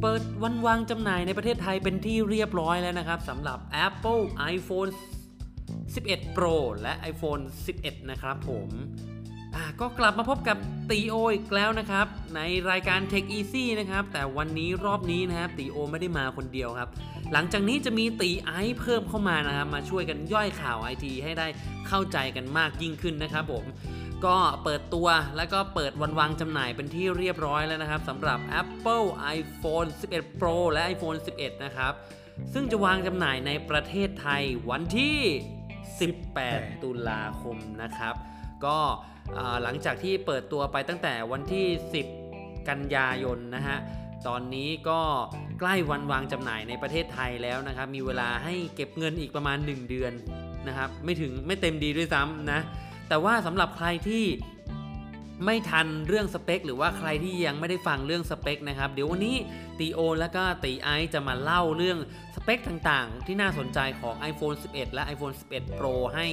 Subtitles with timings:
[0.00, 4.22] เปิดวันวางจำหน่ายในประเทศไทยเป็นที่เรียบร้อยแล้วนะครับสำหรับ Apple
[4.54, 4.90] iPhone
[5.64, 7.42] 11 Pro และ iPhone
[7.76, 8.68] 11 นะครับผม
[9.80, 10.56] ก็กลับมาพบกับ
[10.90, 12.06] ตีโออีกแล้วนะครับ
[12.36, 12.40] ใน
[12.70, 16.88] รายการ Tech Easy นะครับ แต่วันนี้รอบนี้นะครับตีโอไม่ได้มาคนเดียวครับ
[17.32, 21.46] หลังจากนี้จะมีตีไอเพิ่มเข้ามานะครับ มาช่วยกันย่อยข่าวไอทีให้ได้
[21.88, 23.64] เข้าใจกันมากยิ่งขึ้นนะครับผม
[24.26, 31.92] ก็เปิดตัวแล้วก็เปิดวันวางจำหน่ายเป็นที่เรียบร้อยแล้วนะครับสำหรับ Apple iPhone 11 Pro และ iPhone 11 นะครับ
[32.52, 35.18] ซึ่งจะวางจำหน่ายในประเทศไทยวันที่
[36.02, 38.14] 18 ตุลาคมนะครับ
[38.64, 38.78] ก็
[39.62, 41.66] หลังจากที่เปิดตัวไปตั้งแต่วันที่
[42.18, 43.78] 10 กันยายนนะฮะ
[44.28, 45.00] ตอนนี้ก็
[45.60, 50.12] ใกล้วันวางจำหน่ายในประเทศไทยแล้วนะครับ มีเวลาให้เก็บเงินอีกประมาณ 1 เดือน
[50.68, 52.60] นะครับ ไม่ถึงไม่เต็มดีด้วยซ้ำนะ
[53.08, 54.24] แต่ว่าสำหรับใครที่
[55.44, 59.36] ไม่ทันเรื่องสเปค หรือว่าใครที่ยังไม่ได้ฟังเรื่องสเปคนะครับ เดี๋ยววันนี้
[59.78, 61.98] ตีโอและก็ตีไอจะมาเล่าเรื่อง
[62.34, 66.26] สเปคต่างๆ ที่น่าสนใจของ iPhone 11 และ iPhone 11 Pro ให้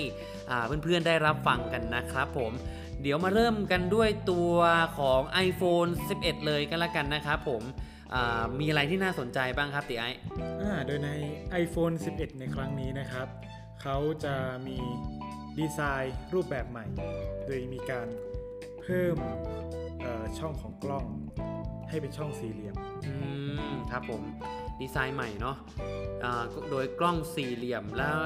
[0.83, 2.51] เพื่อนๆได้รับฟังกันนะครับผม
[3.01, 4.53] เดี๋ยวมาเริ่มกันด้วยตัว
[4.97, 7.61] ของ iPhone 11 เลยกันละกันนะครับผม
[8.59, 10.05] มีอะไรที่น่าสนใจบ้างครับตีไอ
[10.85, 11.09] โดยใน
[11.63, 13.27] iPhone 11 ในครั้งนี้นะครับ
[13.81, 14.35] เขาจะ
[14.67, 14.77] มี
[15.59, 16.85] ดีไซน์รูปแบบใหม่
[17.45, 18.07] โดยมีการ
[18.81, 19.17] เพิ่ม
[20.37, 21.05] ช่องของกล้อง
[21.89, 22.75] ให้เป็นช่องสี่เหลี่ยม
[23.07, 23.13] อื
[23.71, 24.21] มครับผม
[24.81, 28.17] ดีไซน์ใหม่เนาะะโดยกล้องสี่เหลี่ยมแล้ว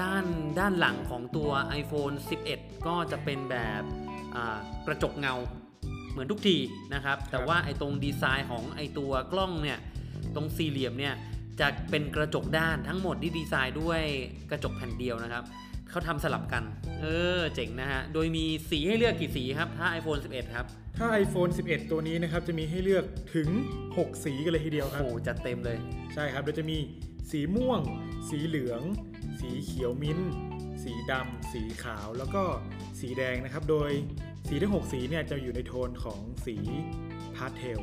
[0.00, 0.24] ด้าน
[0.58, 1.50] ด้านหลังของตัว
[1.80, 2.14] iPhone
[2.50, 3.82] 11 ก็จะเป็นแบบ
[4.86, 5.34] กระจกเงา
[6.10, 6.56] เหมือนทุกที
[6.94, 9.78] นะครับ แต่ว่าไอ้ตรงดีไซน์ของไอ้ตัวกล้องเนี่ย
[10.34, 11.14] ตรงสี่เหลี่ยมเนี่ย
[11.60, 14.02] จะเป็นกระจกด้านทั้งหมดที่ดีไซน์ด้วย
[14.50, 15.44] กระจกแผ่นเดียวนะครับ
[15.90, 16.62] เขาทำสลับกัน
[17.02, 17.06] เอ
[17.38, 20.66] อ เจ๋งนะฮะ โดยมีสีให้เลือกกี่สีครับ ถ้า iPhone 11 ครับ
[20.98, 23.48] ถ้า iPhone 11 ตัวนี้นะครับ จะมีให้เลือกถึง
[23.86, 25.78] 6 สีกันเลยทีเดียวครับ โอ้จัดเต็มเลย
[26.14, 26.78] ใช่ครับโดยจะมี
[27.30, 27.80] สีม่วง
[28.30, 28.82] สีเหลือง
[29.40, 30.18] สีเขียวมิ้น
[30.82, 32.42] สีดำ สีขาว แล้วก็
[33.00, 33.90] สีแดงนะครับ โดย
[34.48, 36.56] สีทั้ง 6 สีเนี่ยจะอยู่ในโทนของสี
[37.36, 37.80] พาสเทล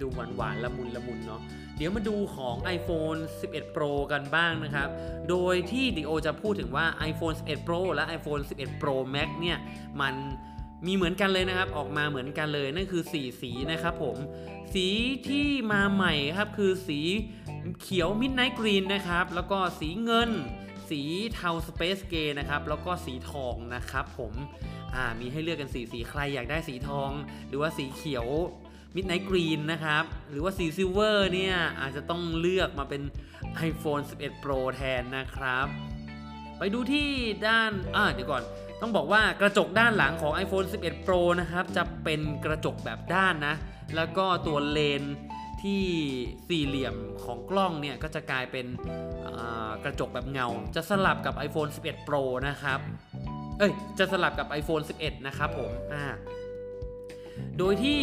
[0.00, 1.42] ดูหวานหวานละมุนละมุนเนาะ
[1.76, 3.20] เดี๋ยวมาดูของ iPhone
[3.52, 4.88] 11 Pro กันบ้างนะครับ
[5.30, 9.58] โดยที่ดิโอจะพูดถึงว่า iPhone 11 Pro และ iPhone 11 Pro Max เนี่ย
[10.00, 10.14] มัน
[10.86, 14.16] มีเหมือนกันเลยนะครับ ออกมาเหมือนกันเลย นั่นคือสีสีนะครับผม
[14.74, 14.86] สี
[15.28, 17.00] ที่มาใหม่ครับคือสี
[17.80, 20.30] เขียว Midnight Green นะครับ แล้วก็สีเงิน
[20.90, 21.00] สี
[21.34, 24.32] เทา Space Gray นะครับ แล้วก็สีทองนะครับผม
[25.20, 27.10] มีให้เลือกกันสี่สี ใครอยากได้สีทอง
[27.48, 28.26] หรือว่าสีเขียว
[28.94, 33.02] Midnight Green นะครับ หรือว่าสี silver เนี่ย อาจจะต้องเลือกมาเป็น
[33.70, 35.66] iPhone 11 Pro แทนนะครับ
[36.58, 37.08] ไปดูที่
[37.46, 38.42] ด้านอ่าเดี๋ยวก่อน
[38.80, 43.54] ต้องบอกว่ากระจกด้านหลังของ iPhone 11 Pro นะครับ จะเป็นกระจกแบบด้านนะ
[43.96, 45.02] แล้วก็ตัวเลนส์
[45.62, 45.84] ที่
[46.48, 48.66] สี่เหลี่ยมของกล้องเนี่ย ก็จะกลายเป็น
[49.84, 52.80] กระจกแบบเงา จะสลับกับ iPhone 11 Pro นะครับ
[53.58, 56.04] เอ้ย จะสลับกับ iPhone 11 นะครับผม อ่า
[57.58, 58.00] โดยที่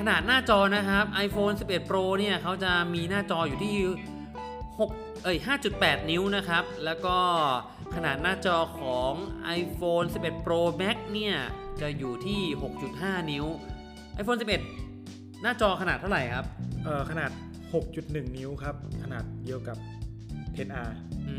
[0.00, 3.76] ขนาดหน้าจอนะครับ iPhone 11 Pro เนี่ยเขาจะมีหน้าจออยู่ที่
[4.48, 5.38] 6เอ้ย
[5.72, 7.16] 5.8 นิ้วนะครับ แล้วก็
[7.94, 9.12] ขนาดหน้าจอของ
[9.60, 11.36] iPhone 11 Pro Max เนี่ย
[11.80, 12.40] จะอยู่ที่
[12.86, 13.44] 6.5 นิ้ว
[14.20, 14.40] iPhone
[14.90, 16.46] 11 หน้าจอขนาดเท่าไหร่ครับ
[16.84, 17.30] เอ่อขนาด
[17.82, 19.78] 6.1 นิ้วครับ ขนาดเดียวกับ
[20.56, 20.90] 10R
[21.28, 21.36] อื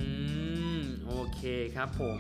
[0.80, 1.42] ม โอเค
[1.76, 2.20] ครับผม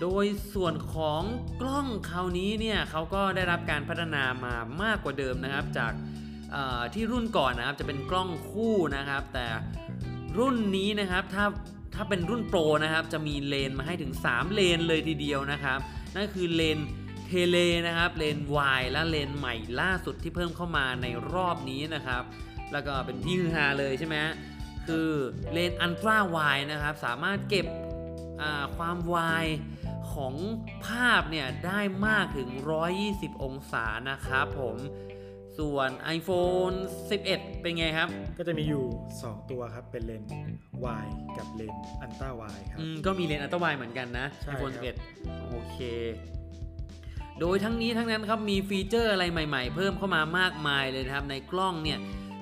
[0.00, 1.22] โดยส่วนของ
[1.60, 5.92] กล้องคราวนี้เนี่ยเขาก็ได้รับการพัฒนามามากกว่าเดิมนะครับ จาก
[6.94, 9.46] ที่รุ่นก่อนนะครับจะเป็นกล้องคู่นะครับ แต่
[10.38, 11.44] รุ่นนี้นะครับถ้า
[11.94, 15.78] ถ้าเป็นรุ่นโปรนะครับ จะมีเลนมาให้ถึง 3 เลนเลยทีเดียวนะครับ
[16.14, 16.78] นั่นคือเลน
[17.26, 18.38] เทเลนะครับเลน
[18.78, 22.22] Y และเลนใหม่ล่าสุดที่เพิ่มเข้ามาในรอบนี้นะครับ
[22.72, 24.16] แล้วก็เป็นที่ฮือฮาเลยใช่ไหม
[24.86, 25.08] คือ
[25.52, 26.38] เลนส์ ultra wide
[26.72, 27.66] นะครับ สามารถเก็บ
[28.76, 29.46] ความวาย
[30.18, 30.34] ของ
[30.86, 32.48] ภาพเนี่ยได้มากถึง
[32.96, 34.76] 120 องศานะครับผม
[35.58, 36.76] ส่วน iPhone
[37.18, 38.08] 11 เป็นไงครับ
[38.38, 38.84] ก็จะมีอยู่
[39.18, 40.32] 2 ตัวครับ เป็นเลนส์
[40.84, 44.74] wide กับเลนส์อันต้าวายครับก็มีเลนส์อันต้าวายเหมือนกันนะ iPhone
[45.12, 45.78] 11 โอเค
[47.40, 51.98] โดยทั้งนี้ทั้งนั้นครับ มีฟีเจอร์อะไรใหม่ๆ เพิ่มเข้ามามากมายเลยนะครับ ในกล้องเนี่ย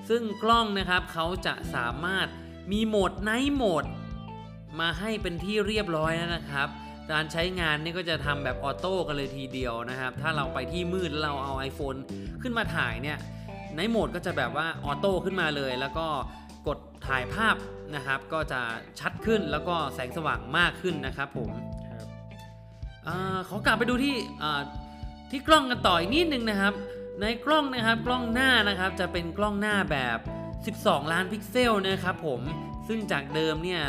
[0.09, 2.27] ซึ่งกล้องนะครับเขาจะสามารถ
[2.73, 3.85] มีโหมด night mode
[4.81, 6.69] มาให้เป็นที่เรียบร้อยแล้วนะครับ
[7.13, 11.99] การใช้งานนี่ก็จะทำแบบ auto กันเลยทีเดียวนะครับ ถ้าเราไปที่มืดแล้วเราเอา iPhone
[12.43, 13.19] ขึ้นมาถ่ายเนี่ย
[13.77, 16.07] night mode ก็จะแบบว่า auto ขึ้นมาเลย แล้วก็
[16.67, 17.57] กดถ่ายภาพ
[17.95, 18.61] นะครับ ก็จะ
[19.01, 21.51] ชัดขึ้นแล้วก็แสงสว่างมากขึ้นนะครับผม
[23.49, 24.17] ขอกลับไปดูที่
[25.31, 26.75] ที่กล้องกันต่ออีกนิดนึงนะครับ
[27.21, 30.19] ในกล้องนะครับกล้องหน้านะครับจะเป็นกล้องหน้าแบบ
[30.87, 32.41] 12 ล้านพิกเซลนะครับผม
[32.89, 33.83] ซึ่งจากเดิมเนี่ย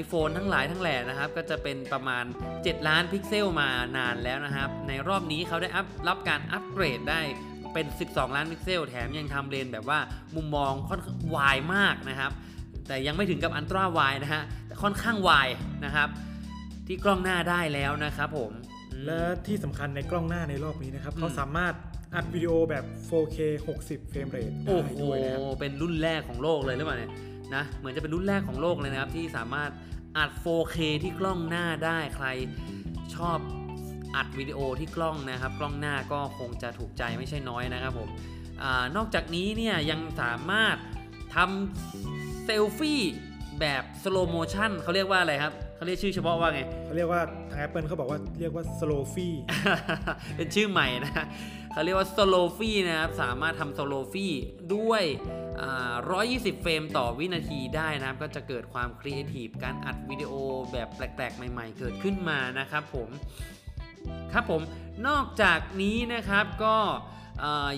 [0.00, 2.24] iPhone ทั้งหลายทั้งแหล่นะครับ ก็จะเป็นประมาณ
[2.56, 7.20] 7 ล้านพิกเซลมานานแล้วนะครับ ในรอบนี้เขาได้อัพรับการอัปเกรดได้
[7.72, 9.98] เป็น 12 ล้านพิกเซล แถมยังทำเลนส์แบบว่า
[10.36, 12.32] มุมมองค่อนข้างวายมากนะครับ
[12.88, 15.48] แต่ยังไม่ถึงกับ ultra wide นะฮะแต่ค่อนข้าง wide
[15.84, 16.08] นะครับ
[16.86, 18.52] ที่กล้องหน้าได้แล้วนะครับผม
[18.92, 21.74] อืมและที่สำคัญในกล้องหน้าในรอบนี้นะครับอืมเขาสามารถ
[22.14, 23.38] อัดวิดีโอแบบ 4K
[23.78, 27.10] 60 frame rate โอ้ได้โหด้วยนะครับเป็นรุ่นแรกของโลกเลยหรือเปล่าเนี่ย
[27.56, 29.70] นะเหมือนจะเป็นรุ่นแรกของโลกเลยนะครับ ที่สามารถ
[30.16, 32.26] อัด 4K ที่กล้องหน้าได้ใคร
[33.14, 33.38] ชอบ
[34.16, 38.08] อัดวิดีโอที่กล้องนะครับ กล้องหน้าก็คงจะถูกใจไม่ใช่น้อยนะครับผม
[38.62, 40.76] อานอกจากนี้เนี่ยยังสามารถ
[41.34, 43.00] ทำเซลฟี่
[43.60, 49.28] แบบ slow motion เขาเรียกว่าอะไรครับเขาเรียกชื่อเฉพาะว่าไงเขาเรียกว่าทาง Apple เขาบอกว่าเรียกว่า slofie
[50.36, 51.26] เป็นชื่อใหม่นะ
[51.72, 54.32] เขาเรียกว่า slofie นะครับ สามารถทำ slofie
[54.74, 55.02] ด้วย
[55.82, 60.32] 120 เฟรมต่อวินาทีได้นะครับ ก็จะเกิดความครีเอทีฟการอัดวิดีโอ
[60.72, 63.08] แบบแปลกๆ ใหม่ๆ เกิดขึ้นมานะครับผม
[64.32, 64.62] ครับผม
[65.08, 66.76] นอกจากนี้นะครับก็
[67.42, 67.70] อ่า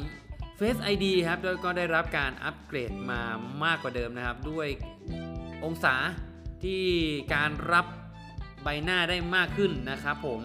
[0.59, 3.21] Face ID ครับก็ได้รับการอัปเกรดมา
[3.65, 4.69] มากกว่าเดิมนะครับ ด้วย
[5.65, 5.95] องศา
[6.63, 6.83] ที่
[7.35, 7.87] การรับ
[8.63, 10.41] ใบหน้าได้มากขึ้นนะครับผม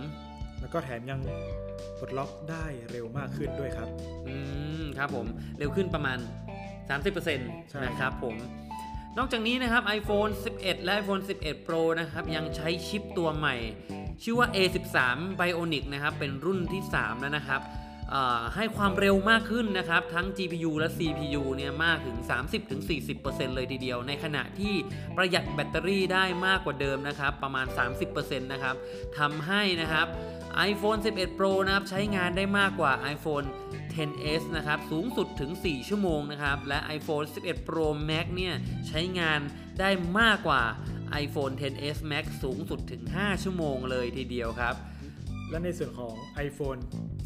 [0.60, 1.20] แล้วก็แถมยัง
[2.00, 3.90] ปลดล็อกได้เร็วมากขึ้นด้วยครับ
[4.28, 4.36] อื
[4.82, 5.26] มครับผม
[5.60, 6.18] เร็วขึ้นประมาณ
[6.94, 8.36] 30%ใช่นะครับผม
[9.18, 13.56] นอกจากนี้นะครับ iPhone 11 และ iPhone 11 Pro นะครับ ยังใช้ชิปตัวใหม่
[14.24, 14.98] ชื่อว่า A13
[15.40, 17.62] Bionic นะครับ เป็นรุ่นที่ 3 แล้วนะครับ
[18.14, 22.18] อ่าให้ความเร็วมากขึ้นนะครับ ทั้ง GPU และ CPU เนี่ยมากถึง
[22.88, 24.74] 30-40%เลยทีเดียว ในขณะที่
[25.18, 27.66] ประหยัดแบตเตอรี่ได้มากกว่าเดิมนะครับ ประมาณ
[28.08, 28.76] 30%นะครับ
[29.18, 30.08] ทำให้นะครับ
[30.69, 33.48] iPhone 11 Pro นะครับใช้งานได้มากกว่า iPhone
[33.95, 38.54] 10s นะครับสูงสุดถึง 4 ชั่วโมงนะครับและ iPhone 11 Pro Max เนี่ย
[38.88, 39.39] ใช้งาน
[39.80, 39.89] ได้
[40.19, 40.62] มากกว่า
[41.24, 44.75] iPhone 10s Max สูงสุดถึง 5 ชั่วโมงเลยทีเดียวครับ
[45.50, 46.13] และในส่วนของ
[46.48, 46.81] iPhone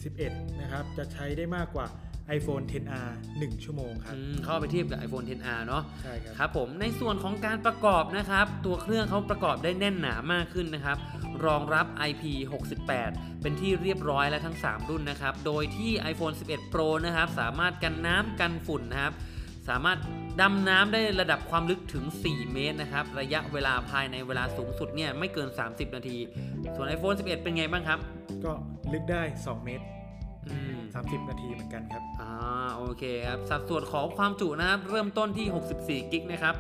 [0.07, 1.87] 11 นะครับจะใช้ได้มากกว่า
[2.37, 10.97] iPhone 10R 1 ชั่วโมงครับอืมเข้าไปเทียบกับ iPhone 10R เนาะใช่ครับครับผมในส่วนของการประกอบนะครับ ตัวเครื่องเขาประกอบได้แน่นหนามากขึ้นนะครับ
[11.45, 13.11] รองรับ IP68
[13.41, 19.13] เป็นที่เรียบร้อยแล้วทั้ง 3 รุ่นนะครับ โดยที่ iPhone 11 Pro นะครับ สามารถกันน้ำกันฝุ่นนะครับ
[19.69, 19.99] สามารถ
[20.41, 26.17] ดำน้ำได้ระดับความลึกถึง 4 เมตรนะครับ ระยะเวลาภายในเวลาสูงสุดเนี่ยไม่เกิน 30 นาที
[26.75, 27.99] ส่วน iPhone 11 เป็นไงบ้างครับ
[28.45, 28.51] ก็
[28.93, 29.85] ลึกได้ 2 เมตร
[30.49, 32.31] อืม30 นาทีเหมือนกันครับ อ่า
[32.75, 36.55] โอเคครับ สัดส่วนของความจุนะครับ เริ่มต้นที่ 64 กิกนะครับ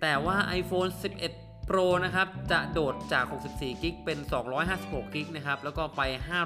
[0.00, 0.90] แต่ว่า iPhone
[1.22, 3.24] 11 Pro นะครับจะโดดจาก
[3.54, 4.18] 64 กิกเป็น
[4.66, 6.02] 256 กิกนะครับแล้วก็ไป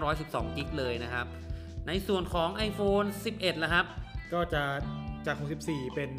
[0.07, 1.27] 512 กิกเลยนะครับ
[1.87, 3.87] ในส่วนของ iPhone 11ละครับ
[4.33, 4.63] ก็จะ
[5.27, 5.37] จาก
[5.67, 6.11] 64 เป็น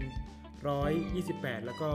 [0.78, 1.90] 128 แล้วก็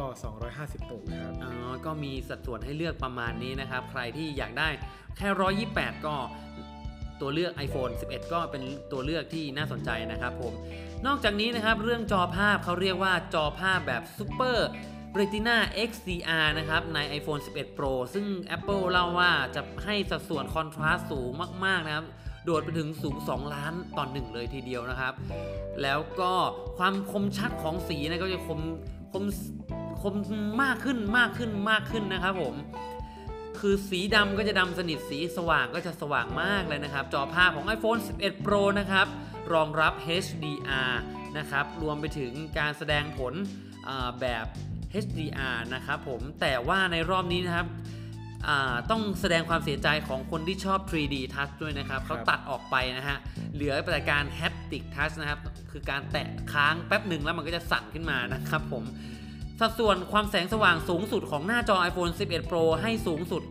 [0.55, 1.53] 256ครับ อ๋อ
[1.87, 4.69] ก็มีสัดส่วนให้เลือกประมาณนี้นะครับ ใครที่อยากได้
[5.17, 5.29] แค่
[5.69, 6.17] 128 ก็
[7.21, 8.63] ตัวเลือก iPhone 11 ก็เป็น
[8.93, 10.53] ตัวเลือกที่น่าสนใจนะครับผม
[11.07, 14.59] นอกจากนี้นะครับเรื่องจอภาพเขาเรียกว่าจอภาพแบบ Super
[15.19, 15.57] Retina
[15.89, 18.27] XDR นะครับใน iPhone 11 Pro ซึ่ง
[18.57, 21.31] Apple เล่าว่าจะให้สัดส่วนคอนทราสต์สูง
[21.65, 22.07] มาก ๆ นะครับ
[22.45, 25.15] โดดไปถึงสูง 2 ล้านต่อหนึ่งเลยทีเดียวนะครับ
[25.83, 26.33] แล้วก็
[26.79, 28.61] ความคมชัดของสีนะก็จะคม
[29.13, 29.25] คม
[30.03, 30.15] คม
[30.63, 32.55] มากขึ้นมากขึ้นมากขึ้นนะครับผม
[33.61, 39.07] คือสีดำก็จะดำสนิทสีสว่างก็จะสว่างมากเลยนะครับ จอภาพของ iPhone 11 Pro นะครับ
[39.53, 39.93] รองรับ
[40.25, 40.93] HDR
[41.39, 43.35] นะครับ รวมไปถึงการแสดงผล
[44.21, 44.47] แบบ
[45.05, 47.67] HDR นะครับผมแต่ว่าในรอบนี้นะครับ
[48.49, 53.19] อ่าต้องแสดงความเสียใจของคนที่ชอบ 3D Touch ด้วยนะครับเขาตัดออกไปนะฮะ
[53.55, 58.85] เหลือแต่การ Haptic Touch นะครับ คือการแตะค้างแป๊บหนึ่งแล้วมันก็จะสั่นขึ้นมานะครับผม
[59.61, 63.43] สัดส่วนความแสงสว่างสูงสุดของหน้าจอ iPhone 11 Pro ให้สูงสุด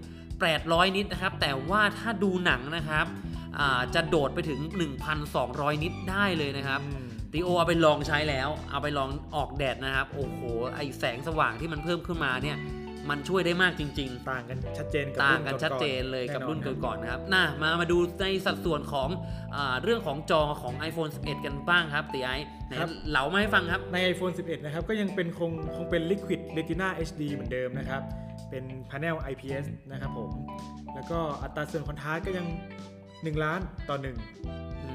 [0.43, 3.05] 800 นิตนะครับ แต่ว่าถ้าดูหนังนะครับ
[3.59, 4.59] อ่าจะโดดไปถึง
[5.21, 10.41] 1,200 นิตได้เลยนะครับอืม ตีโอเอาไปลองใช้แล้ว เอาไปลองออกแดดนะครับ โอ้โห
[10.75, 12.59] ไอแสงสว่างที่มันเพิ่มขึ้นมาเนี่ย
[13.09, 19.09] มันช่วยได้มากจริง ๆ ต่างกันชัดเจนกับต่างกันรุ่ชัดเจนเลยกับรุ่นก่อนๆนะครับน่ามามาดูในสัดส่วนของ
[19.55, 22.29] อาเรื่องของจอของ iPhone 11 กันบ้างครับตีไอ
[22.67, 22.73] ไหน
[23.09, 28.01] เหลามาให้ฟังครับ ใน iPhone 11 นะครับ ก็ยังเป็นคงคงเป็น Liquid Retina HD เหมือนเดิมนะครับ
[28.49, 30.31] เป็น Panel IPS นะครับผม
[30.95, 32.45] แล้วก็อัตราส่วนคอนทราสต์ก็ยัง
[32.95, 33.59] 1 ล้าน
[33.89, 34.05] ต่อ1
[34.83, 34.91] อื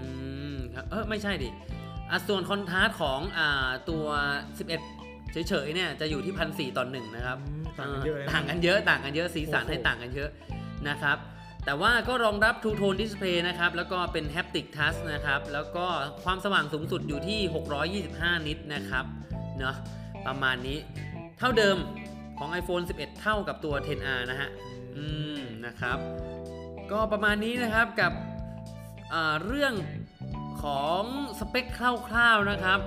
[0.54, 1.85] มครับเออไม่ใช่ดิอะ
[2.28, 4.04] ส่วนคอนทราสต์ของอ่าตัว
[4.70, 10.30] 11 เฉยๆเนี่ยจะอยู่ที่พันสต่อหนึ่งนะครับอืมต่างกันเยอะเลยนะต่างกันเยอะต่างกันเยอะสีสันโอ้โหให้ต่างกันเยอะ
[10.88, 11.18] นะครับ
[11.64, 15.86] แต่ว่าก็รองรับ True Tone Display นะครับ แล้วก็เป็น Haptic Touch นะครับ แล้วก็
[16.24, 17.40] ความสว่างสูงสุดอยู่ที่
[17.94, 19.04] 625 นิตนะครับ
[19.58, 19.76] เนาะ
[20.26, 20.78] ประมาณนี้
[21.38, 21.76] เท่าเดิม
[22.38, 24.50] ของ iPhone 11 เท่ากับตัว 10R นะฮะ
[24.96, 25.04] อื
[25.38, 25.98] ม นะครับ
[26.92, 28.12] ก็ประมาณนี้นะครับกับ
[29.12, 29.74] อ่าเรื่อง
[30.62, 31.02] ของ
[31.38, 31.66] สเปค
[32.08, 32.78] คร่าวๆนะครับ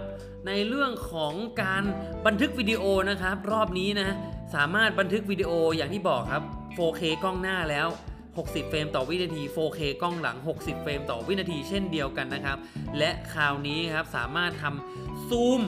[0.48, 1.84] ในเรื่องของการ
[2.26, 4.16] บันทึกวิดีโอนะครับ รอบนี้นะ
[4.56, 6.44] สามารถบันทึกวิดีโออย่างที่บอกครับ
[6.78, 7.88] 4K กล้องหน้าแล้ว
[8.28, 12.58] 60 เฟรมต่อวินาที 4K กล้องหลัง 60 เฟรมต่อวินาทีเช่นเดียวกันนะครับ
[12.98, 15.62] และคราวนี้ครับสามารถทำซูม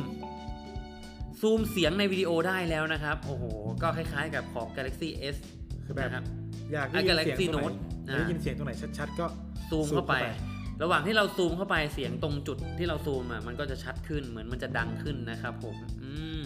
[1.41, 3.43] ซูมเสียงในวิดีโอได้แล้วนะครับ โอ้โห
[3.81, 5.35] ก็คล้ายๆกับของ Galaxy S
[5.85, 6.23] คือแบบนะครับ
[6.73, 9.25] อยากได้อะยิน Galaxy เสียงตรงไหน Note อยากได้ยินเสียงตรงไหนชัดๆ ก็
[9.69, 10.50] ซูมซูมเข้าไปเข้าไป
[10.81, 16.11] ระหว่างที่เราซูมเข้าไปเสียงตรงจุดที่เราซูมอะมันก็จะชัดขึ้นเหมือนมันจะดังขึ้นนะครับผมอื
[16.41, 16.43] ม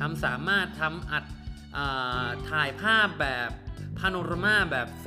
[0.00, 1.24] ทำสามารถทำอัด
[1.76, 1.78] อ
[2.50, 3.50] ถ่ายภาพแบบ
[3.98, 5.04] พาโนรามาแบบโฟ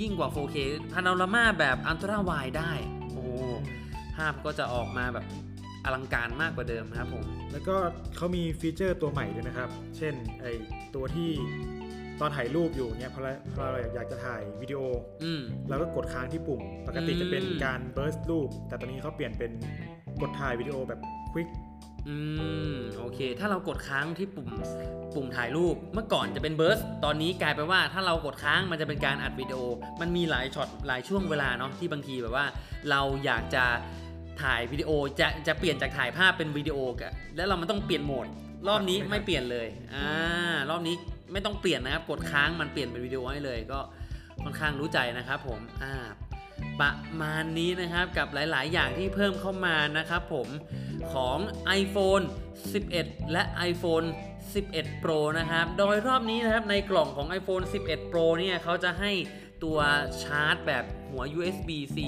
[0.00, 0.56] ยิ่งกว่า 4K
[0.92, 2.72] พาโนรามาแบบอัลตร้าไวได้
[3.12, 3.24] โอ้
[4.16, 5.26] ภาพก็จะออกมาแบบ
[5.84, 7.76] อลังการมากกว่าเดิมครับผม แล้วก็
[8.16, 10.46] เขามีฟีเจอร์ตัวใหม่ด้วยนะครับ เช่นไอ
[10.94, 11.30] ตัวที่
[12.20, 14.80] ตอนถ่ายรูปอยู่เนี่ยพอเราพอเราอยากจะถ่ายวิดีโอ
[15.24, 19.50] อืม เราก็กดค้างที่ปุ่ม ปกติจะเป็นอืม การ burst รูป แต่ตอนนี้เขาเปลี่ยนเป็น
[20.22, 21.00] กดถ่ายวิดีโอแบบ
[21.32, 21.48] quick
[22.08, 22.16] อื
[22.76, 24.48] มโอเค ถ้าเรากดค้างที่ปุ่ม
[25.14, 29.58] ปุ่มถ่ายรูปเมื่อก่อนจะเป็น burst ตอนนี้กลายเป็นว่าถ้าเรากดค้างมันจะเป็นการอัดวิดีโอ
[30.00, 32.46] มันมีหลายช็อตหลายช่วงเวลาเนาะที่บางทีแบบว่า
[32.90, 33.64] เราอยากจะ
[34.42, 38.26] ถ่ายวิดีโอจะจะเปลี่ยนจากถ่ายภาพเป็นวิดีโอกะแล้วเรามันต้องเปลี่ยนโหมด
[38.68, 40.06] รอบนี้ไม่เปลี่ยนเลยอ่า
[40.70, 40.96] รอบนี้
[41.32, 43.80] ไม่ต้องเปลี่ยนนะครับ กดค้างมันเปลี่ยนเป็นวิดีโอให้เลยก็
[44.42, 45.94] ค่อนข้างรู้ใจนะครับ ผมอ่า
[46.80, 50.48] ประมาณนี้นะครับกับหลาย ๆ อย่างที่เพิ่มเข้ามานะครับผม
[51.12, 51.38] ของ
[51.80, 52.24] iPhone
[52.76, 54.06] 11 และ iPhone
[54.54, 59.12] 11 Pro นะครับ โดยรอบนี้นะครับในกล่องของ iPhone 11 Pro เนี่ยเขาจะให้
[59.64, 59.78] ตัว
[60.22, 61.98] ชาร์จแบบหัว USB-C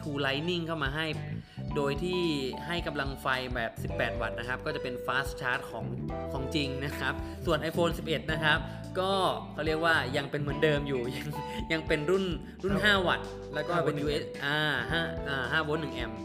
[0.00, 1.06] to Lightning เข้ามาให้
[1.76, 2.22] โดยที่
[2.66, 5.84] ให้กำลังไฟแบบ 18 วัตต์นะครับ ก็จะเป็น fast charge ของ
[6.32, 7.14] ของจริงนะครับ
[7.46, 8.58] ส่วน iPhone 11 นะครับ
[8.98, 9.12] ก็
[9.52, 11.28] เขาเรียกว่ายังเป็นเหมือนเดิมอยู่ ยัง
[11.72, 12.24] ยังเป็นรุ่น
[12.62, 14.58] รุ่น 5 วัตต์ แล้วก็เป็น5 US อ่า
[14.92, 16.20] 5อ่า5โวลต์1แอมป์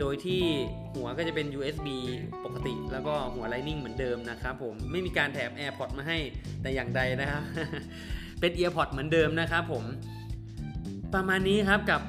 [0.00, 0.42] โดยที่
[0.94, 1.88] หัวก็จะเป็น USB
[2.44, 6.18] ปกติ แล้วก็หัว Lightning เหมือนเดิมนะครับผม ไม่มีการแถม AirPod มาให้
[6.62, 7.42] แต่อย่างใดนะครับ
[8.40, 9.84] เป็น EarPod เหมือนเดิมนะครับผม
[11.14, 12.02] ประมาณนี้ครับกับ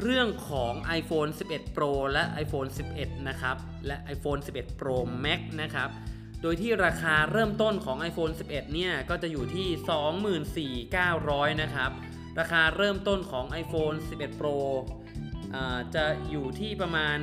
[0.00, 5.90] เรื่องของ iPhone 11 Pro และ iPhone 11 นะครับ และ iPhone 11 Pro Max นะครับ
[6.42, 9.68] โดยที่ราคาเริ่มต้นของ iPhone 11 เนี่ย ก็จะอยู่ที่
[10.90, 11.90] 24,900 นะครับ
[12.38, 14.56] ราคาเริ่มต้นของ iPhone 11 Pro
[15.94, 17.18] จะอยู่ที่ประมาณ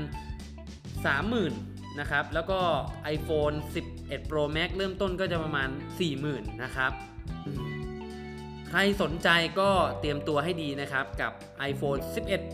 [1.18, 2.60] 30,000นะครับ แล้วก็
[3.16, 3.56] iPhone
[3.94, 5.70] 11 Pro Max เริ่มต้นก็จะประมาณ
[6.16, 6.92] 40,000 นะครับ
[8.68, 9.70] ใครสนใจก็
[10.00, 11.32] เตรียมตัวให้ดีนะครับ กับ
[11.72, 12.00] iPhone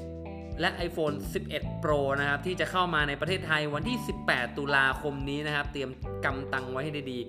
[0.02, 1.16] 11 และ iPhone
[1.50, 5.90] 11 Pro นะครับ ที่จะเข้ามาในประเทศไทยวันที่ 18 ตุลาคมนี้นะครับ เตรียม
[6.26, 7.20] กำตังไว้ให้ดี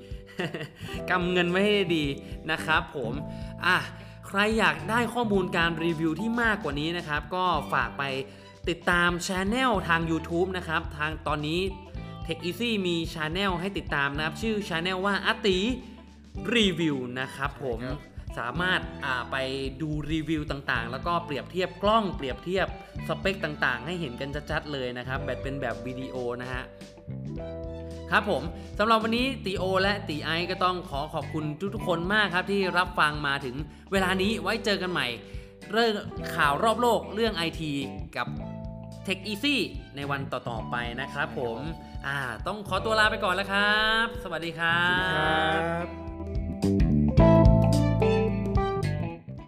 [1.10, 2.04] กำเงินไว้ให้ดี
[2.50, 3.12] นะครับผม
[3.66, 3.76] อะ
[4.26, 8.02] ใครอยากได้ข้อมูลการรีวิวที่มากกว่านี้นะครับ ก็ฝากไป
[8.68, 11.60] ติดตามช anel ทาง YouTube นะครับ ทางตอนนี้
[12.26, 15.58] Tech Easy มีช anel ให้ติดตามนะครับ ชื่อช anel ว่าอาติ
[16.54, 17.80] รีวิวนะครับผม
[18.38, 19.36] สามารถาไป
[19.82, 22.66] ดูรีวิวต่างๆ แล้วก็เปรียบเทียบกล้องเปรียบเทียบ
[23.08, 26.62] สเปคต่างๆ ให้เห็นกันชัดๆเลยนะครับ แบบเป็นแบบวิดีโอนะฮะ
[28.10, 28.42] ครับผม
[28.78, 33.56] สำหรับวันนี้ตีโอ และตีไอก็ต้องขอขอบคุณทุกๆคนมากครับที่รับฟังมาถึง
[33.92, 35.06] เวลานี้ไว้เจอกันใหม่
[35.72, 35.94] เรื่อง
[36.36, 37.62] ข่าวรอบโลกเรื่อง IT
[38.16, 38.26] กับ
[39.06, 39.56] Tech Easy
[39.96, 41.58] ในวันต่อ ๆ ไปนะครับผม
[42.06, 45.44] อ่า ต้องขอตัวลาไปก่อนแล้วครับ สวัสดีครัสวัสดีครั
[45.84, 45.86] บ
[46.30, 46.33] บ